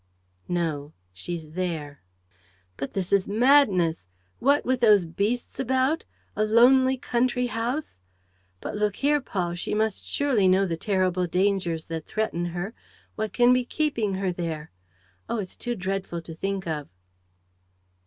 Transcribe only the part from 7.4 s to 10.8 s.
house!... But look here, Paul, she must surely know the